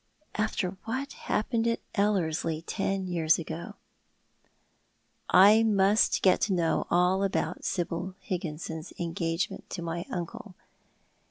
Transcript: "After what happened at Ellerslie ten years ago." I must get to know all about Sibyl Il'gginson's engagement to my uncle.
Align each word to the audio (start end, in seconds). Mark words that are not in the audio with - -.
"After 0.33 0.77
what 0.85 1.13
happened 1.13 1.67
at 1.67 1.79
Ellerslie 1.93 2.63
ten 2.63 3.05
years 3.05 3.37
ago." 3.37 3.75
I 5.29 5.61
must 5.61 6.23
get 6.23 6.41
to 6.41 6.53
know 6.53 6.87
all 6.89 7.21
about 7.23 7.63
Sibyl 7.63 8.15
Il'gginson's 8.27 8.93
engagement 8.97 9.69
to 9.69 9.83
my 9.83 10.07
uncle. 10.09 10.55